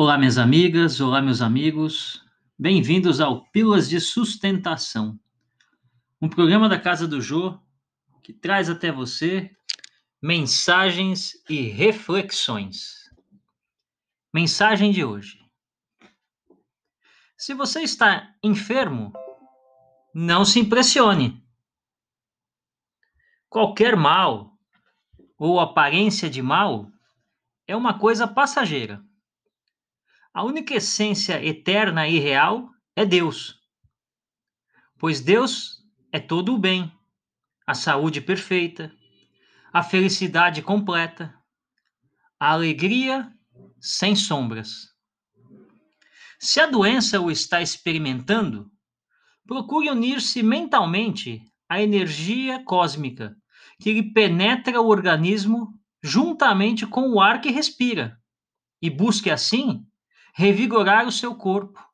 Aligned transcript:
Olá, 0.00 0.16
minhas 0.16 0.38
amigas, 0.38 1.00
olá, 1.00 1.20
meus 1.20 1.42
amigos. 1.42 2.24
Bem-vindos 2.56 3.20
ao 3.20 3.50
Pílulas 3.50 3.88
de 3.88 4.00
Sustentação, 4.00 5.18
um 6.22 6.28
programa 6.28 6.68
da 6.68 6.78
Casa 6.78 7.08
do 7.08 7.20
Jô 7.20 7.58
que 8.22 8.32
traz 8.32 8.70
até 8.70 8.92
você 8.92 9.50
mensagens 10.22 11.42
e 11.50 11.62
reflexões. 11.62 13.10
Mensagem 14.32 14.92
de 14.92 15.04
hoje. 15.04 15.44
Se 17.36 17.52
você 17.52 17.82
está 17.82 18.32
enfermo, 18.40 19.12
não 20.14 20.44
se 20.44 20.60
impressione. 20.60 21.44
Qualquer 23.48 23.96
mal 23.96 24.56
ou 25.36 25.58
aparência 25.58 26.30
de 26.30 26.40
mal 26.40 26.88
é 27.66 27.74
uma 27.74 27.98
coisa 27.98 28.28
passageira. 28.28 29.04
A 30.38 30.44
única 30.44 30.72
essência 30.72 31.44
eterna 31.44 32.06
e 32.06 32.20
real 32.20 32.70
é 32.94 33.04
Deus. 33.04 33.56
Pois 34.96 35.20
Deus 35.20 35.82
é 36.12 36.20
todo 36.20 36.54
o 36.54 36.58
bem, 36.58 36.92
a 37.66 37.74
saúde 37.74 38.20
perfeita, 38.20 38.94
a 39.72 39.82
felicidade 39.82 40.62
completa, 40.62 41.34
a 42.38 42.52
alegria 42.52 43.28
sem 43.80 44.14
sombras. 44.14 44.86
Se 46.38 46.60
a 46.60 46.66
doença 46.66 47.20
o 47.20 47.32
está 47.32 47.60
experimentando, 47.60 48.70
procure 49.44 49.90
unir-se 49.90 50.40
mentalmente 50.40 51.42
à 51.68 51.82
energia 51.82 52.62
cósmica 52.62 53.34
que 53.80 53.92
lhe 53.92 54.12
penetra 54.12 54.80
o 54.80 54.86
organismo 54.86 55.76
juntamente 56.00 56.86
com 56.86 57.10
o 57.10 57.20
ar 57.20 57.40
que 57.40 57.50
respira 57.50 58.16
e 58.80 58.88
busque 58.88 59.32
assim 59.32 59.84
revigorar 60.38 61.04
o 61.04 61.10
seu 61.10 61.34
corpo 61.34 61.84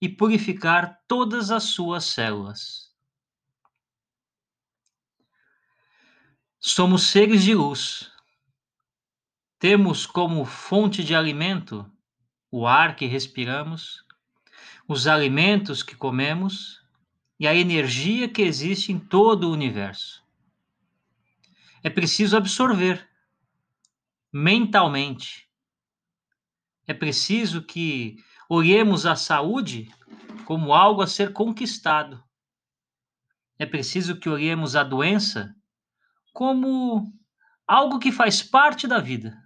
e 0.00 0.08
purificar 0.08 1.02
todas 1.06 1.50
as 1.50 1.64
suas 1.64 2.06
células. 2.06 2.90
Somos 6.58 7.08
seres 7.08 7.44
de 7.44 7.54
luz. 7.54 8.10
Temos 9.58 10.06
como 10.06 10.46
fonte 10.46 11.04
de 11.04 11.14
alimento 11.14 11.92
o 12.50 12.66
ar 12.66 12.96
que 12.96 13.04
respiramos, 13.04 14.02
os 14.88 15.06
alimentos 15.06 15.82
que 15.82 15.94
comemos 15.94 16.82
e 17.38 17.46
a 17.46 17.54
energia 17.54 18.30
que 18.30 18.40
existe 18.40 18.92
em 18.92 18.98
todo 18.98 19.44
o 19.44 19.52
universo. 19.52 20.24
É 21.82 21.90
preciso 21.90 22.34
absorver 22.34 23.06
mentalmente 24.32 25.49
é 26.90 26.94
preciso 26.94 27.62
que 27.62 28.16
olhemos 28.48 29.06
a 29.06 29.14
saúde 29.14 29.88
como 30.44 30.74
algo 30.74 31.02
a 31.02 31.06
ser 31.06 31.32
conquistado. 31.32 32.20
É 33.56 33.64
preciso 33.64 34.18
que 34.18 34.28
olhemos 34.28 34.74
a 34.74 34.82
doença 34.82 35.54
como 36.32 37.12
algo 37.64 38.00
que 38.00 38.10
faz 38.10 38.42
parte 38.42 38.88
da 38.88 38.98
vida. 38.98 39.40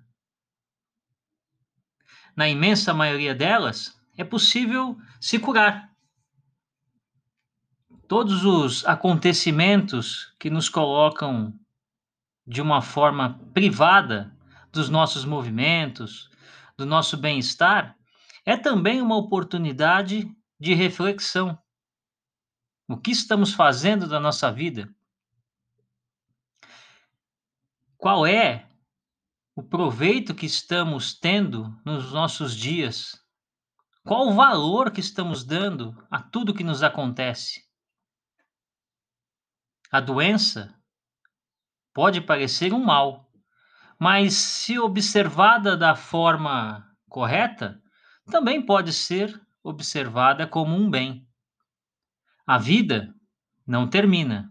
Na 2.34 2.48
imensa 2.48 2.94
maioria 2.94 3.34
delas, 3.34 3.94
é 4.16 4.24
possível 4.24 4.96
se 5.20 5.38
curar. 5.38 5.90
Todos 8.08 8.42
os 8.42 8.86
acontecimentos 8.86 10.34
que 10.40 10.48
nos 10.48 10.70
colocam 10.70 11.52
de 12.46 12.62
uma 12.62 12.80
forma 12.80 13.38
privada 13.52 14.34
dos 14.72 14.88
nossos 14.88 15.26
movimentos, 15.26 16.32
do 16.76 16.84
nosso 16.84 17.16
bem-estar, 17.16 17.96
é 18.44 18.56
também 18.56 19.00
uma 19.00 19.16
oportunidade 19.16 20.30
de 20.58 20.74
reflexão. 20.74 21.58
O 22.88 22.96
que 22.96 23.10
estamos 23.10 23.54
fazendo 23.54 24.08
da 24.08 24.20
nossa 24.20 24.52
vida? 24.52 24.94
Qual 27.96 28.26
é 28.26 28.68
o 29.56 29.62
proveito 29.62 30.34
que 30.34 30.46
estamos 30.46 31.18
tendo 31.18 31.74
nos 31.84 32.12
nossos 32.12 32.54
dias? 32.54 33.18
Qual 34.02 34.28
o 34.28 34.34
valor 34.34 34.90
que 34.90 35.00
estamos 35.00 35.44
dando 35.44 35.96
a 36.10 36.20
tudo 36.20 36.54
que 36.54 36.64
nos 36.64 36.82
acontece? 36.82 37.64
A 39.90 40.00
doença 40.00 40.78
pode 41.94 42.20
parecer 42.20 42.74
um 42.74 42.84
mal, 42.84 43.23
mas 43.98 44.34
se 44.34 44.78
observada 44.78 45.76
da 45.76 45.94
forma 45.94 46.86
correta, 47.08 47.80
também 48.30 48.64
pode 48.64 48.92
ser 48.92 49.40
observada 49.62 50.46
como 50.46 50.74
um 50.74 50.90
bem. 50.90 51.26
A 52.46 52.58
vida 52.58 53.14
não 53.66 53.88
termina. 53.88 54.50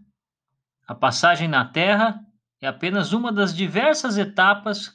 A 0.88 0.96
passagem 0.96 1.48
na 1.48 1.66
Terra 1.66 2.20
é 2.60 2.68
apenas 2.68 3.14
uma 3.14 3.32
das 3.32 3.56
diversas 3.56 4.18
etapas 4.18 4.92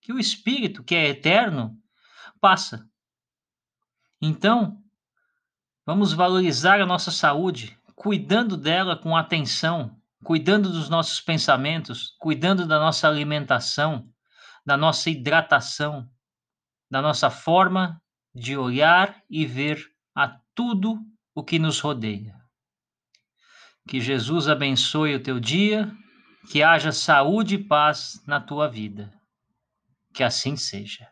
que 0.00 0.12
o 0.12 0.18
espírito, 0.18 0.84
que 0.84 0.94
é 0.94 1.08
eterno, 1.08 1.76
passa. 2.40 2.88
Então, 4.20 4.78
vamos 5.84 6.12
valorizar 6.12 6.80
a 6.80 6.86
nossa 6.86 7.10
saúde, 7.10 7.78
cuidando 7.94 8.56
dela 8.56 8.96
com 8.96 9.16
atenção, 9.16 9.98
cuidando 10.24 10.72
dos 10.72 10.88
nossos 10.88 11.20
pensamentos, 11.20 12.16
cuidando 12.18 12.66
da 12.66 12.80
nossa 12.80 13.06
alimentação, 13.06 14.08
da 14.64 14.76
nossa 14.76 15.10
hidratação, 15.10 16.10
da 16.90 17.02
nossa 17.02 17.30
forma 17.30 18.02
de 18.34 18.56
olhar 18.56 19.22
e 19.28 19.44
ver 19.44 19.84
a 20.14 20.40
tudo 20.54 20.98
o 21.34 21.44
que 21.44 21.58
nos 21.58 21.78
rodeia. 21.78 22.34
Que 23.86 24.00
Jesus 24.00 24.48
abençoe 24.48 25.14
o 25.14 25.22
teu 25.22 25.38
dia, 25.38 25.92
que 26.50 26.62
haja 26.62 26.90
saúde 26.90 27.56
e 27.56 27.64
paz 27.64 28.22
na 28.26 28.40
tua 28.40 28.66
vida. 28.66 29.12
Que 30.14 30.24
assim 30.24 30.56
seja. 30.56 31.06